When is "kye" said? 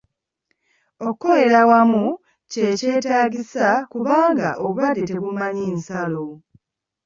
2.51-2.67